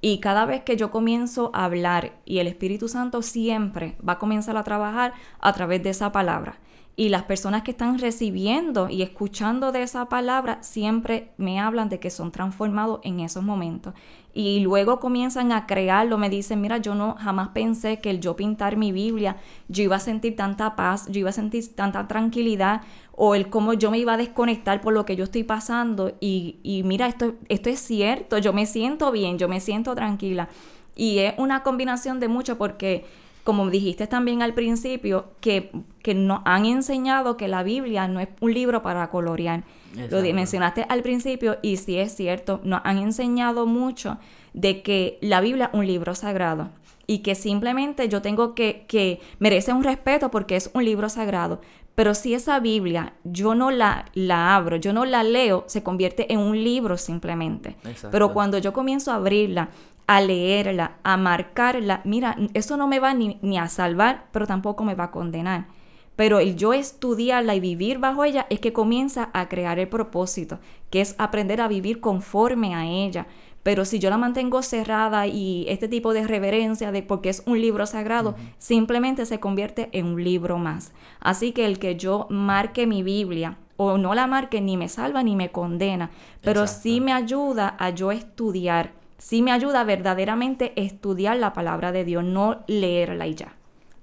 [0.02, 4.20] Y cada vez que yo comienzo a hablar y el Espíritu Santo siempre va a
[4.20, 6.60] comenzar a trabajar a través de esa palabra
[7.00, 11.98] y las personas que están recibiendo y escuchando de esa palabra siempre me hablan de
[11.98, 13.94] que son transformados en esos momentos.
[14.34, 18.36] Y luego comienzan a crearlo, me dicen, mira, yo no jamás pensé que el yo
[18.36, 19.38] pintar mi Biblia,
[19.70, 22.82] yo iba a sentir tanta paz, yo iba a sentir tanta tranquilidad,
[23.14, 26.18] o el cómo yo me iba a desconectar por lo que yo estoy pasando.
[26.20, 30.50] Y, y mira, esto, esto es cierto, yo me siento bien, yo me siento tranquila.
[30.98, 33.06] Y es una combinación de mucho porque
[33.50, 35.72] como dijiste también al principio, que,
[36.04, 39.64] que nos han enseñado que la Biblia no es un libro para colorear.
[40.12, 44.20] Lo mencionaste al principio y sí es cierto, nos han enseñado mucho
[44.54, 46.70] de que la Biblia es un libro sagrado
[47.08, 51.60] y que simplemente yo tengo que, que merece un respeto porque es un libro sagrado.
[51.96, 56.32] Pero si esa Biblia yo no la, la abro, yo no la leo, se convierte
[56.32, 57.78] en un libro simplemente.
[58.12, 59.70] Pero cuando yo comienzo a abrirla
[60.10, 64.96] a leerla, a marcarla, mira, eso no me va ni, a salvar, pero tampoco me
[64.96, 65.68] va a condenar.
[66.16, 70.58] Pero el yo estudiarla y vivir bajo ella es que comienza a crear el propósito,
[70.90, 73.28] que es aprender a vivir conforme a ella.
[73.62, 77.62] Pero si yo la mantengo cerrada y este tipo de reverencia de porque es un
[77.62, 80.92] libro sagrado, simplemente se convierte en un libro más.
[81.20, 85.22] Así que el que yo marque mi Biblia o no la marque ni me salva
[85.22, 86.10] ni me condena,
[86.42, 92.04] pero sí me ayuda a yo estudiar sí me ayuda verdaderamente estudiar la palabra de
[92.06, 93.54] Dios, no leerla y ya.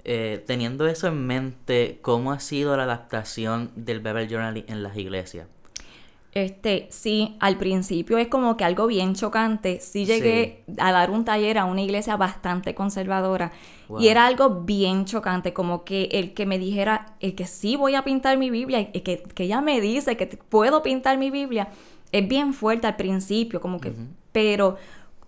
[0.04, 4.96] Eh, teniendo eso en mente, ¿cómo ha sido la adaptación del Bible Journal en las
[4.96, 5.48] iglesias?
[6.32, 9.80] Este, sí, al principio es como que algo bien chocante.
[9.80, 13.52] Sí llegué a dar un taller a una iglesia bastante conservadora
[13.98, 17.94] y era algo bien chocante, como que el que me dijera es que sí voy
[17.94, 21.68] a pintar mi Biblia, y que, que ella me dice que puedo pintar mi Biblia,
[22.12, 23.94] es bien fuerte al principio, como que,
[24.30, 24.76] pero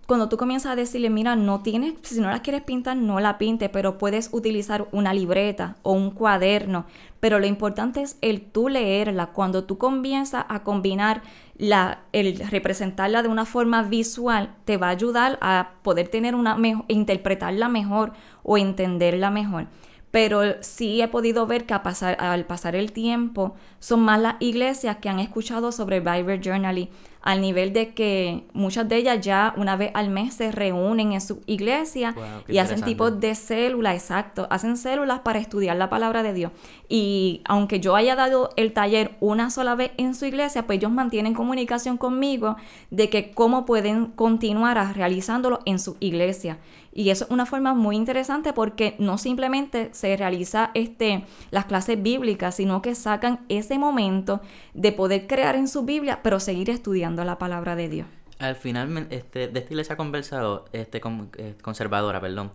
[0.09, 3.37] cuando tú comienzas a decirle, mira, no tienes, si no la quieres pintar, no la
[3.37, 6.87] pinte, pero puedes utilizar una libreta o un cuaderno.
[7.19, 9.27] Pero lo importante es el tú leerla.
[9.27, 11.21] Cuando tú comienzas a combinar
[11.59, 16.55] la, el representarla de una forma visual, te va a ayudar a poder tener una
[16.55, 19.67] mejor, interpretarla mejor o entenderla mejor
[20.11, 25.07] pero sí he podido ver que al pasar el tiempo son más las iglesias que
[25.07, 26.89] han escuchado sobre Bible Journaling
[27.21, 31.21] al nivel de que muchas de ellas ya una vez al mes se reúnen en
[31.21, 32.15] su iglesia
[32.47, 36.51] y hacen tipos de células, exacto, hacen células para estudiar la palabra de Dios.
[36.87, 40.91] Y aunque yo haya dado el taller una sola vez en su iglesia, pues ellos
[40.91, 42.55] mantienen comunicación conmigo
[42.89, 46.57] de que cómo pueden continuar realizándolo en su iglesia.
[46.99, 52.03] Y eso es una forma muy interesante porque no simplemente se realiza este, las clases
[52.03, 54.41] bíblicas, sino que sacan ese momento
[54.73, 58.07] de poder crear en su Biblia, pero seguir estudiando la palabra de Dios.
[58.39, 61.01] Al final, este, de esta iglesia conversado, este,
[61.37, 62.51] eh, conservadora, perdón,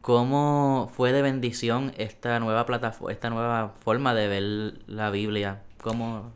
[0.00, 5.60] ¿cómo fue de bendición esta nueva plataforma, esta nueva forma de ver la Biblia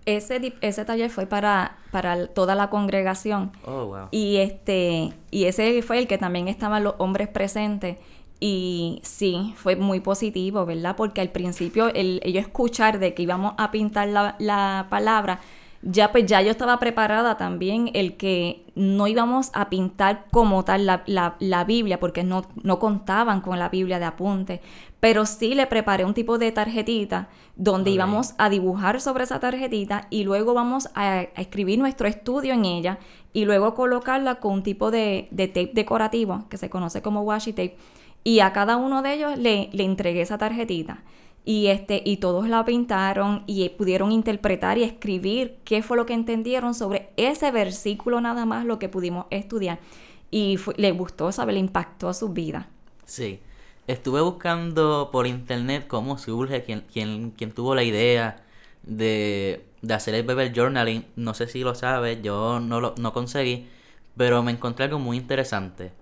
[0.06, 3.52] ese, ese taller fue para, para toda la congregación.
[3.64, 7.98] Oh, y, este, y ese fue el que también estaban los hombres presentes.
[8.38, 10.94] Y sí, fue muy positivo, ¿verdad?
[10.96, 15.40] Porque al principio el, ellos escuchar de que íbamos a pintar la, la palabra,
[15.88, 20.84] ya pues ya yo estaba preparada también el que no íbamos a pintar como tal
[20.84, 21.04] la,
[21.38, 24.60] la, Biblia, porque no, no, contaban con la Biblia de apunte,
[24.98, 30.08] pero sí le preparé un tipo de tarjetita donde íbamos a dibujar sobre esa tarjetita
[30.10, 32.98] y luego vamos a, escribir nuestro estudio en ella
[33.32, 37.52] y luego colocarla con un tipo de, de tape decorativo que se conoce como washi
[37.52, 37.76] tape
[38.24, 41.04] y a cada uno de ellos le, le entregué esa tarjetita
[41.46, 46.12] y este y todos la pintaron y pudieron interpretar y escribir qué fue lo que
[46.12, 49.78] entendieron sobre ese versículo nada más lo que pudimos estudiar
[50.30, 52.68] y le gustó, sabe, le impactó a su vida.
[53.04, 53.40] Sí.
[53.86, 58.44] Estuve buscando por internet cómo surge, quién, quién, quién tuvo la idea
[58.82, 61.06] de, de hacer el Bible Journaling.
[61.14, 63.68] No sé si lo sabes, yo no lo no conseguí,
[64.16, 65.92] pero me encontré algo muy interesante.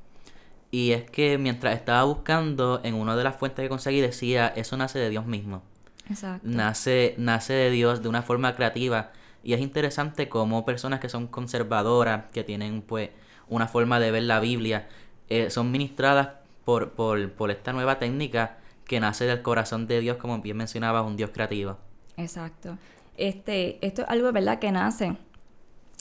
[0.74, 4.76] Y es que mientras estaba buscando, en una de las fuentes que conseguí decía, eso
[4.76, 5.62] nace de Dios mismo.
[6.10, 6.44] Exacto.
[6.50, 9.12] Nace, nace de Dios de una forma creativa.
[9.44, 13.10] Y es interesante cómo personas que son conservadoras, que tienen pues
[13.46, 14.88] una forma de ver la Biblia,
[15.28, 16.30] eh, son ministradas
[16.64, 21.02] por, por, por esta nueva técnica que nace del corazón de Dios, como bien mencionaba,
[21.02, 21.78] un Dios creativo.
[22.16, 22.78] Exacto.
[23.16, 25.16] Este, esto es algo, ¿verdad?, que nace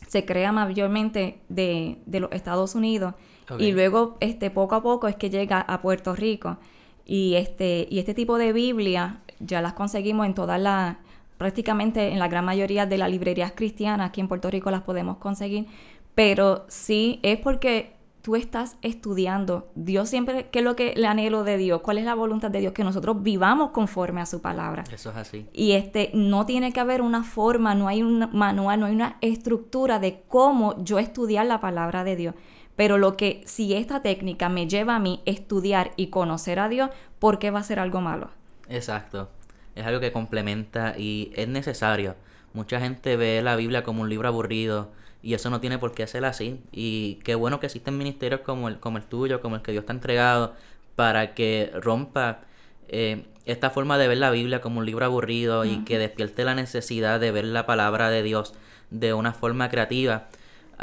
[0.08, 3.14] se crea mayormente de, de los Estados Unidos
[3.60, 6.58] y luego este poco a poco es que llega a Puerto Rico
[7.06, 10.98] y este y este tipo de Biblia ya las conseguimos en todas las
[11.38, 15.18] prácticamente en la gran mayoría de las librerías cristianas aquí en Puerto Rico las podemos
[15.18, 15.68] conseguir
[16.16, 19.68] pero sí es porque tú estás estudiando.
[19.76, 21.82] Dios siempre, ¿qué es lo que le anhelo de Dios?
[21.82, 22.72] ¿Cuál es la voluntad de Dios?
[22.72, 24.86] Que nosotros vivamos conforme a su palabra.
[24.92, 25.46] Eso es así.
[25.52, 29.18] Y este, no tiene que haber una forma, no hay un manual, no hay una
[29.20, 32.36] estructura de cómo yo estudiar la palabra de Dios.
[32.76, 36.90] Pero lo que, si esta técnica me lleva a mí estudiar y conocer a Dios,
[37.20, 38.32] ¿por qué va a ser algo malo?
[38.70, 39.30] Exacto.
[39.76, 42.16] Es algo que complementa y es necesario.
[42.54, 46.06] Mucha gente ve la Biblia como un libro aburrido y eso no tiene por qué
[46.06, 46.62] ser así.
[46.72, 49.86] Y qué bueno que existen ministerios como el, como el tuyo, como el que Dios
[49.86, 50.54] te ha entregado,
[50.96, 52.42] para que rompa
[52.90, 56.56] eh, esta forma de ver la Biblia como un libro aburrido y que despierte la
[56.56, 58.54] necesidad de ver la palabra de Dios
[58.90, 60.28] de una forma creativa.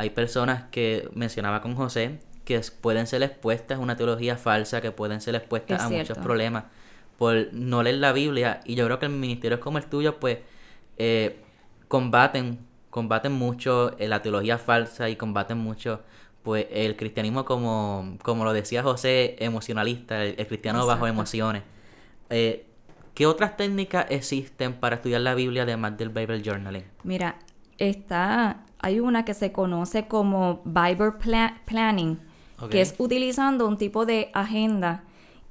[0.01, 4.91] Hay personas que mencionaba con José que pueden ser expuestas a una teología falsa, que
[4.91, 6.65] pueden ser expuestas a muchos problemas
[7.19, 8.61] por no leer la Biblia.
[8.65, 10.39] Y yo creo que el ministerio como el tuyo, pues,
[10.97, 11.39] eh,
[11.89, 16.01] combaten combaten mucho eh, la teología falsa y combaten mucho
[16.43, 21.63] pues el cristianismo como, como lo decía José, emocionalista, el, cristiano bajo emociones.
[22.31, 22.67] Eh,
[23.15, 26.85] ¿Qué otras técnicas existen para estudiar la Biblia además del Bible Journaling?
[27.05, 27.37] Mira,
[27.81, 31.15] está, hay una que se conoce como Bible
[31.67, 32.21] Planning,
[32.71, 35.03] que es utilizando un tipo de agenda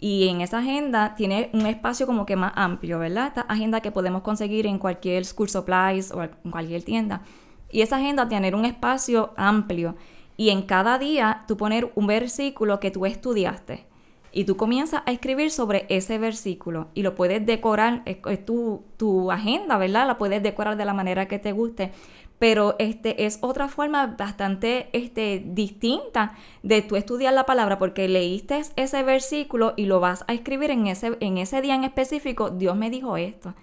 [0.02, 3.28] y en esa agenda tiene un espacio como que más amplio, ¿verdad?
[3.28, 7.22] Esta agenda que podemos conseguir en cualquier school supplies o en cualquier tienda.
[7.70, 9.98] Y esa agenda tiene un espacio amplio.
[10.38, 13.88] Y en cada día tú poner un versículo que tú estudiaste.
[14.32, 16.88] Y tú comienzas a escribir sobre ese versículo.
[16.94, 20.08] Y lo puedes decorar, es, tu, tu agenda, ¿verdad?
[20.08, 21.92] La puedes decorar de la manera que te guste
[22.39, 28.62] pero este es otra forma bastante este, distinta de tú estudiar la palabra porque leíste
[28.78, 32.78] ese versículo y lo vas a escribir en ese, en ese día en específico, Dios
[32.78, 33.54] me dijo esto.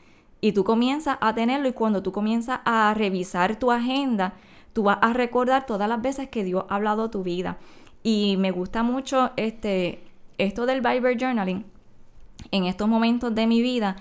[0.43, 4.35] Y tú comienzas a tenerlo y cuando tú comienzas a revisar tu agenda,
[4.75, 7.57] tú vas a recordar todas las veces que Dios ha hablado tu vida.
[8.03, 10.05] Y me gusta mucho este,
[10.37, 11.65] esto del Bible Journaling
[12.51, 13.97] en estos momentos de mi vida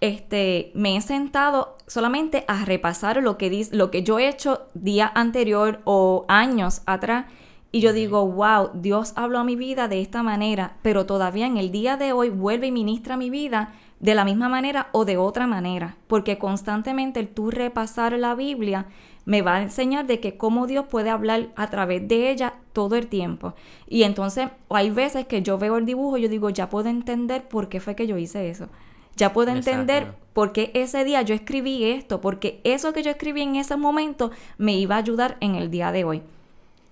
[0.00, 5.10] este, me he sentado solamente a repasar lo que, lo que yo he hecho día
[5.12, 7.26] anterior o años atrás.
[7.72, 11.56] Y yo digo, wow, Dios habló a mi vida de esta manera, pero todavía en
[11.56, 15.16] el día de hoy vuelve y ministra mi vida de la misma manera o de
[15.16, 18.86] otra manera, porque constantemente el tú repasar la Biblia
[19.24, 22.94] me va a enseñar de que cómo Dios puede hablar a través de ella todo
[22.94, 23.54] el tiempo.
[23.88, 27.48] Y entonces hay veces que yo veo el dibujo y yo digo, ya puedo entender
[27.48, 28.68] por qué fue que yo hice eso.
[29.16, 33.42] Ya puedo entender por qué ese día yo escribí esto, porque eso que yo escribí
[33.42, 36.22] en ese momento me iba a ayudar en el día de hoy.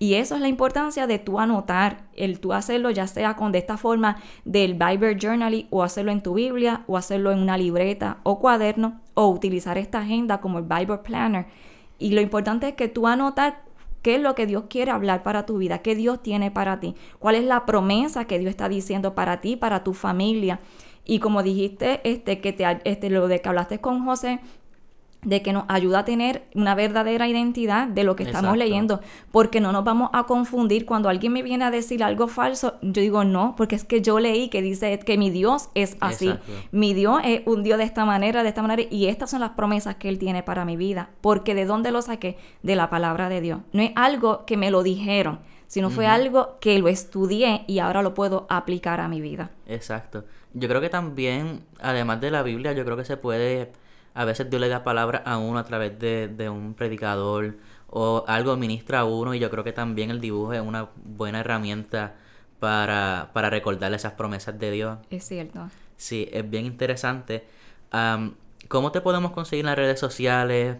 [0.01, 3.57] Y eso es la importancia de tú anotar, el tú hacerlo ya sea con de
[3.57, 8.19] esta forma del Bible Journaling o hacerlo en tu Biblia o hacerlo en una libreta
[8.23, 11.47] o cuaderno o utilizar esta agenda como el Bible Planner.
[11.99, 13.63] Y lo importante es que tú anotar
[14.01, 16.95] qué es lo que Dios quiere hablar para tu vida, qué Dios tiene para ti,
[17.19, 20.61] cuál es la promesa que Dios está diciendo para ti, para tu familia.
[21.09, 24.41] Y como dijiste, este, que te, este, lo de que hablaste con José,
[25.23, 29.59] de que nos ayuda a tener una verdadera identidad de lo que estamos leyendo, porque
[29.59, 30.85] no nos vamos a confundir.
[30.85, 34.19] Cuando alguien me viene a decir algo falso, yo digo no, porque es que yo
[34.19, 36.31] leí que dice que mi Dios es así,
[36.71, 39.51] mi Dios es un Dios de esta manera, de esta manera, y estas son las
[39.51, 42.37] promesas que Él tiene para mi vida, porque ¿de dónde lo saqué?
[42.61, 46.57] De la palabra de Dios, no es algo que me lo dijeron, sino fue algo
[46.59, 49.51] que lo estudié y ahora lo puedo aplicar a mi vida.
[49.67, 50.25] Exacto.
[50.55, 53.71] Yo creo que también, además de la Biblia, yo creo que se puede,
[54.15, 58.57] a veces Dios le da palabra a uno a través de, un predicador o algo
[58.57, 62.15] ministra a uno y yo creo que también el dibujo es una buena herramienta
[62.59, 64.97] para, para recordarle esas promesas de Dios.
[65.11, 65.69] Es cierto.
[65.97, 67.45] Sí, es bien interesante.
[68.67, 70.77] ¿Cómo te podemos conseguir en las redes sociales?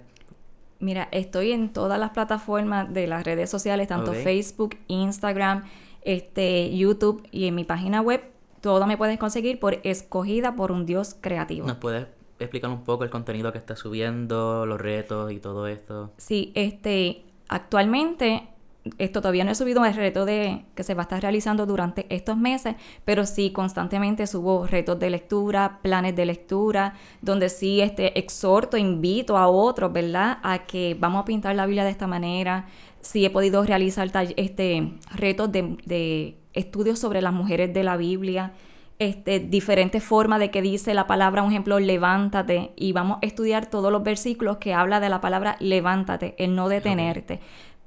[0.80, 5.66] Mira, estoy en todas las plataformas de las redes sociales, tanto Facebook, Instagram,
[6.02, 8.24] este, YouTube y en mi página web.
[8.62, 11.68] Todo me puedes conseguir por Escogida por un Dios creativo.
[11.68, 12.08] ¿Nos puedes
[12.40, 16.12] explicar un poco el contenido que estás subiendo, los retos y todo esto?
[16.18, 18.48] Sí, este, actualmente
[18.98, 22.06] esto todavía no he subido el reto de que se va a estar realizando durante
[22.10, 22.76] estos meses,
[23.06, 29.38] pero sí constantemente subo retos de lectura, planes de lectura, donde sí este exhorto, invito
[29.38, 30.40] a otros, ¿verdad?
[30.44, 32.66] A que vamos a pintar la Biblia de esta manera.
[33.02, 38.54] Sí he podido realizar este retos de, de estudios sobre las mujeres de la Biblia.
[39.00, 43.68] este, diferentes formas de que dice la palabra, un ejemplo, levántate, y vamos a estudiar
[43.68, 47.40] todos los versículos que habla de la palabra levántate, el no detenerte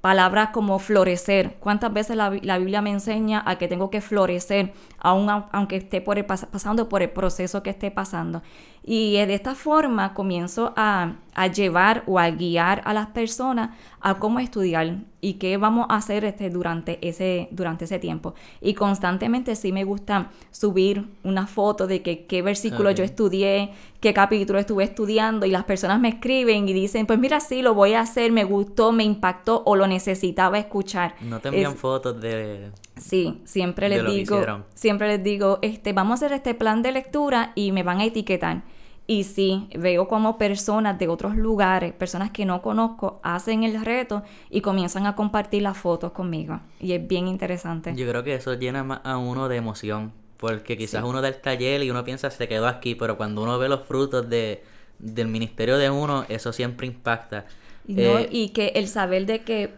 [0.02, 1.54] palabras como florecer.
[1.60, 6.22] ¿Cuántas veces la, Biblia me enseña a que tengo que florecer, aun, aunque esté por
[6.26, 8.42] pasando por el proceso que esté pasando?
[8.84, 13.70] Y de esta forma comienzo a, a, llevar o a guiar a las personas
[14.00, 18.34] a cómo estudiar y qué vamos a hacer este, durante, ese, durante ese tiempo.
[18.60, 23.70] Y constantemente sí me gusta subir una foto de que, qué versículo yo estudié,
[24.00, 27.74] qué capítulo estuve estudiando y las personas me escriben y dicen, pues mira, sí, lo
[27.74, 31.14] voy a hacer, me gustó, me impactó o lo necesitaba escuchar.
[31.20, 32.72] No te envían fotos de...
[32.96, 37.52] Sí, siempre les digo, siempre les digo, este, vamos a hacer este plan de lectura
[37.54, 38.62] y me van a etiquetar.
[39.06, 44.22] Y sí, veo como personas de otros lugares, personas que no conozco, hacen el reto
[44.48, 46.60] y comienzan a compartir las fotos conmigo.
[46.78, 47.94] Y es bien interesante.
[47.96, 51.40] Yo creo que eso llena más a uno de emoción, porque quizás uno da el
[51.40, 54.62] taller y uno piensa se quedó aquí, pero cuando uno ve los frutos de,
[54.98, 57.46] del ministerio de uno, eso siempre impacta.
[57.88, 59.68] Eh, y que el saber de que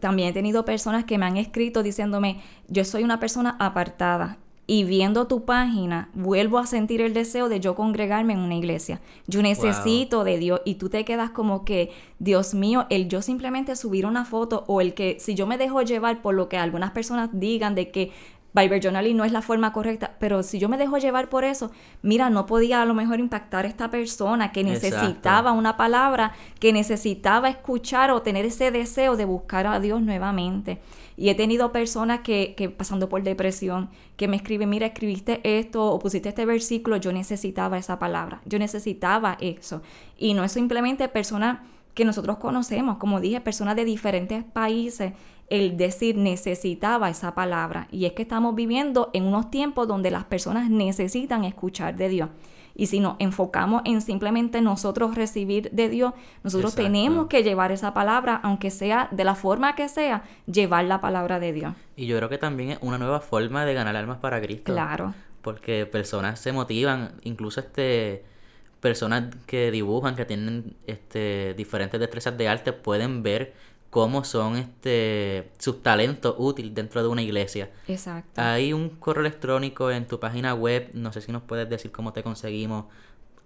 [0.00, 4.84] también he tenido personas que me han escrito diciéndome, yo soy una persona apartada y
[4.84, 9.00] viendo tu página, vuelvo a sentir el deseo de yo congregarme en una iglesia.
[9.26, 11.90] Yo necesito de Dios y tú te quedas como que,
[12.20, 15.82] Dios mío, el yo simplemente subir una foto o el que si yo me dejo
[15.82, 18.12] llevar por lo que algunas personas digan de que
[18.54, 21.70] Bible Journaling no es la forma correcta, pero si yo me dejo llevar por eso,
[22.02, 26.72] mira, no podía a lo mejor impactar a esta persona que necesitaba una palabra, que
[26.72, 30.80] necesitaba escuchar o tener ese deseo de buscar a Dios nuevamente.
[31.16, 35.86] Y he tenido personas que, que pasando por depresión, que me escriben, mira, escribiste esto
[35.86, 39.80] o pusiste este versículo, yo necesitaba esa palabra, yo necesitaba eso.
[40.18, 41.60] Y no es simplemente personas
[41.94, 45.12] que nosotros conocemos, como dije, personas de diferentes países
[45.52, 47.86] el decir necesitaba esa palabra.
[47.90, 52.30] Y es que estamos viviendo en unos tiempos donde las personas necesitan escuchar de Dios.
[52.74, 57.92] Y si nos enfocamos en simplemente nosotros recibir de Dios, nosotros tenemos que llevar esa
[57.92, 61.74] palabra, aunque sea de la forma que sea, llevar la palabra de Dios.
[61.96, 64.72] Y yo creo que también es una nueva forma de ganar almas para Cristo.
[64.72, 65.12] Claro.
[65.42, 68.24] Porque personas se motivan, incluso este
[68.80, 73.52] personas que dibujan, que tienen este diferentes destrezas de arte, pueden ver
[73.92, 77.70] cómo son este sus talentos útiles dentro de una iglesia.
[77.86, 78.40] Exacto.
[78.40, 82.14] Hay un correo electrónico en tu página web, no sé si nos puedes decir cómo
[82.14, 82.86] te conseguimos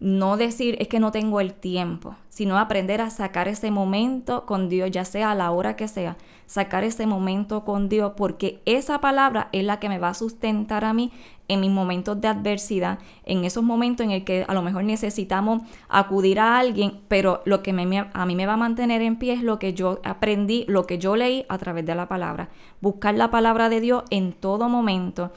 [0.00, 4.70] No decir es que no tengo el tiempo, sino aprender a sacar ese momento con
[4.70, 9.02] Dios, ya sea a la hora que sea, sacar ese momento con Dios, porque esa
[9.02, 11.12] palabra es la que me va a sustentar a mí
[11.48, 15.60] en mis momentos de adversidad, en esos momentos en el que a lo mejor necesitamos
[15.90, 19.42] acudir a alguien, pero lo que a mí me va a mantener en pie es
[19.42, 22.48] lo que yo aprendí, lo que yo leí a través de la palabra.
[22.80, 25.30] Buscar la palabra de Dios en todo momento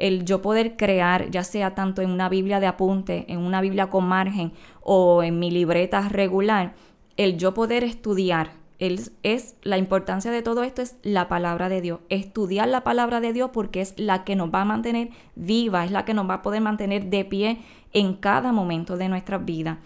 [0.00, 3.88] el yo poder crear, ya sea tanto en una Biblia de apunte, en una Biblia
[3.88, 6.74] con margen o en mi libreta regular,
[7.16, 8.58] el yo poder estudiar.
[8.78, 12.00] es la importancia de todo esto es la palabra de Dios.
[12.08, 15.90] Estudiar la palabra de Dios porque es la que nos va a mantener viva, es
[15.90, 17.58] la que nos va a poder mantener de pie
[17.92, 19.80] en cada momento de nuestra vida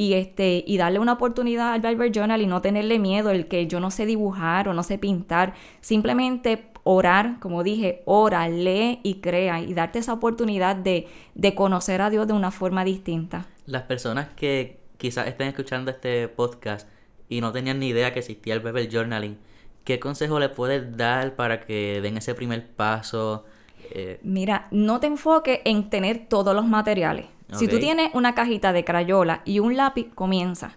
[0.00, 3.66] y este y darle una oportunidad al Bible Journal y no tenerle miedo el que
[3.66, 5.52] yo no sé dibujar o no sé pintar,
[5.82, 12.02] simplemente orar, como dije, ora, lee y crea y darte esa oportunidad de, de conocer
[12.02, 13.46] a Dios de una forma distinta.
[13.66, 16.88] Las personas que quizás estén escuchando este podcast
[17.28, 19.38] y no tenían ni idea que existía el Bible Journaling,
[19.84, 23.44] ¿qué consejo le puedes dar para que den ese primer paso?
[23.92, 27.26] Eh, Mira, no te enfoques en tener todos los materiales.
[27.52, 30.76] Si tú tienes una cajita de crayola y un lápiz, comienza.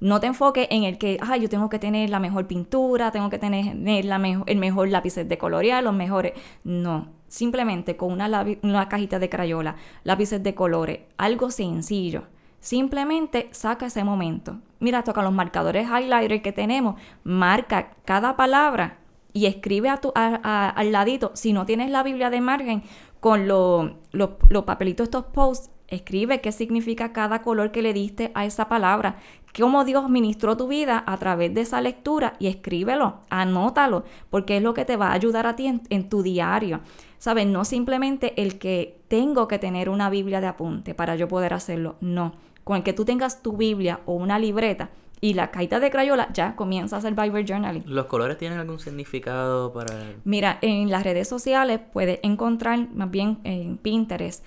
[0.00, 3.30] No te enfoques en el que, ay, yo tengo que tener la mejor pintura, tengo
[3.30, 4.16] que tener la
[4.46, 6.32] el mejor lápiz de colorear, los mejores.
[6.64, 12.24] No, simplemente con una, una cajita de crayola, lápices de colores, algo sencillo.
[12.60, 14.58] Simplemente saca ese momento.
[14.80, 18.98] Mira, toca los marcadores highlighter que tenemos, marca cada palabra
[19.32, 21.30] y escribe a tu, al ladito.
[21.34, 22.82] Si no tienes la Biblia de margen,
[23.20, 28.68] con los papelitos, estos posts, escribe qué significa cada color que le diste a esa
[28.68, 29.16] palabra,
[29.58, 34.62] cómo Dios ministró tu vida a través de esa lectura y escríbelo, anótalo, porque es
[34.62, 36.80] lo que te va a ayudar a ti en, en tu diario.
[37.18, 37.46] ¿Sabes?
[37.46, 41.96] No simplemente el que tengo que tener una Biblia de apunte para yo poder hacerlo,
[42.00, 42.34] no.
[42.62, 46.28] Con el que tú tengas tu Biblia o una libreta, y la caída de Crayola
[46.34, 47.84] ya comienza a hacer Bible Journaling.
[47.86, 49.94] ¿Los colores tienen algún significado para...?
[50.24, 54.44] Mira, en las redes sociales puedes encontrar, más bien en Pinterest,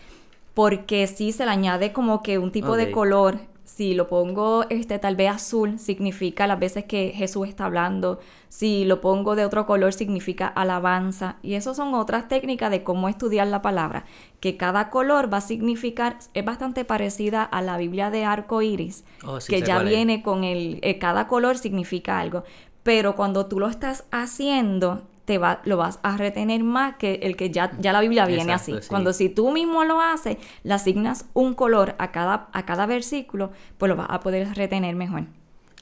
[0.60, 5.00] porque sí se le añade como que un tipo de color si lo pongo este
[5.00, 8.20] tal vez azul, significa las veces que Jesús está hablando.
[8.50, 11.38] Si lo pongo de otro color, significa alabanza.
[11.44, 14.04] Y eso son otras técnicas de cómo estudiar la palabra.
[14.42, 19.06] Que cada color va a significar, es bastante parecida a la Biblia de arco iris,
[19.26, 22.44] oh, que ya viene con el, eh, cada color significa algo.
[22.84, 27.36] Pero cuando tú lo estás haciendo, te va, lo vas a retener más que el
[27.36, 28.74] que ya, ya la Biblia viene así.
[28.88, 33.52] Cuando si tú mismo lo haces, le asignas un color a cada, a cada versículo,
[33.78, 35.26] pues lo vas a poder retener mejor.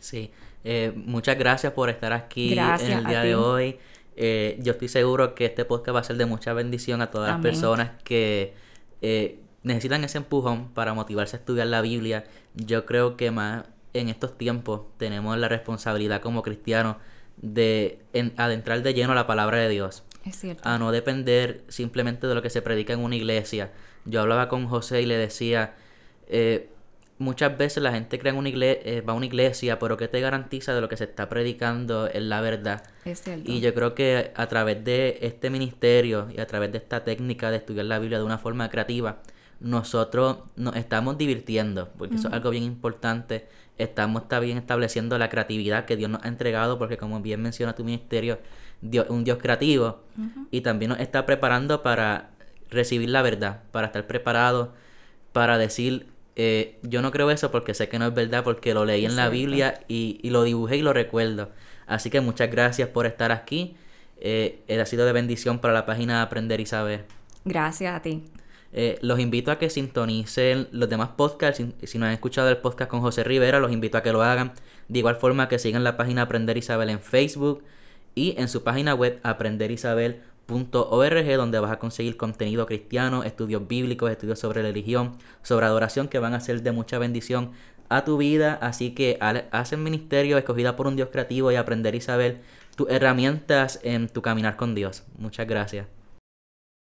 [0.02, 0.32] Sí,
[0.66, 3.78] eh, muchas gracias por estar aquí en el día de hoy.
[4.18, 7.32] Eh, yo estoy seguro que este podcast va a ser de mucha bendición a todas
[7.32, 8.54] las personas que
[9.02, 12.26] eh, necesitan ese empujón para motivarse a estudiar la Biblia.
[12.54, 16.98] Yo creo que más en estos tiempos tenemos la responsabilidad como cristianos
[17.38, 18.00] de
[18.36, 20.04] adentrar de lleno a la palabra de Dios.
[20.26, 20.68] Es cierto.
[20.68, 23.72] A no depender simplemente de lo que se predica en una iglesia.
[24.06, 25.76] Yo hablaba con José y le decía,
[26.28, 26.70] eh,
[27.18, 30.08] muchas veces la gente cree en una iglesia, eh, va a una iglesia, pero ¿qué
[30.08, 32.84] te garantiza de lo que se está predicando es la verdad?
[33.06, 33.50] Es cierto.
[33.50, 37.52] Y yo creo que a través de este ministerio y a través de esta técnica
[37.52, 39.22] de estudiar la Biblia de una forma creativa,
[39.60, 43.48] nosotros nos estamos divirtiendo, porque eso es algo bien importante
[43.78, 47.84] estamos bien estableciendo la creatividad que Dios nos ha entregado, porque como bien menciona tu
[47.84, 48.40] ministerio,
[48.82, 50.04] Dios, un Dios creativo,
[50.52, 52.32] y también nos está preparando para
[52.70, 54.74] recibir la verdad, para estar preparado
[55.38, 58.86] para decir, eh, yo no creo eso porque sé que no es verdad, porque lo
[58.86, 61.52] leí en la Biblia y, y, lo dibujé y lo recuerdo.
[61.86, 63.76] Así que muchas gracias por estar aquí.
[64.20, 67.06] Eh, ha sido de bendición para la página Aprender y Saber.
[67.46, 68.24] Gracias a ti.
[68.80, 71.64] Eh, los invito a que sintonicen los demás podcasts.
[71.84, 74.54] Si, no han escuchado el podcast con José Rivera, los invito a que lo hagan.
[74.88, 77.64] De igual forma que sigan la página Aprender Isabel en Facebook
[78.14, 84.38] y en su página web aprenderisabel.org donde vas a conseguir contenido cristiano, estudios bíblicos, estudios
[84.38, 87.54] sobre religión, sobre adoración que van a ser de mucha bendición
[87.90, 88.60] a tu vida.
[88.62, 89.18] Así que
[89.50, 92.42] hacen ministerio escogida por un Dios creativo y aprender Isabel
[92.76, 95.02] tus herramientas en tu caminar con Dios.
[95.18, 95.97] Muchas gracias.